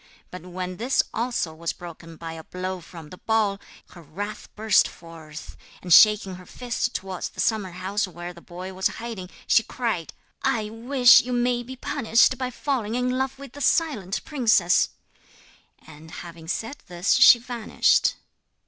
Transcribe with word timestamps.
But 0.31 0.41
when 0.41 0.77
this 0.77 1.03
also 1.13 1.53
was 1.53 1.73
broken 1.73 2.15
by 2.15 2.33
a 2.33 2.43
blow 2.43 2.79
from 2.81 3.11
the 3.11 3.19
ball, 3.19 3.59
her 3.91 4.01
wrath 4.01 4.49
burst 4.55 4.87
forth, 4.87 5.55
and 5.83 5.93
shaking 5.93 6.37
her 6.37 6.45
fist 6.47 6.95
towards 6.95 7.29
the 7.29 7.39
summer 7.39 7.69
house 7.69 8.07
where 8.07 8.33
the 8.33 8.41
boy 8.41 8.73
was 8.73 8.87
hiding, 8.97 9.29
she 9.45 9.61
cried: 9.61 10.11
'I 10.41 10.71
wish 10.71 11.21
you 11.21 11.33
may 11.33 11.61
be 11.61 11.75
punished 11.75 12.39
by 12.39 12.49
falling 12.49 12.95
in 12.95 13.11
love 13.11 13.37
with 13.37 13.53
the 13.53 13.61
silent 13.61 14.25
princess.' 14.25 14.89
And 15.85 16.09
having 16.09 16.47
said 16.47 16.77
this 16.87 17.13
she 17.13 17.37
vanished. 17.37 18.15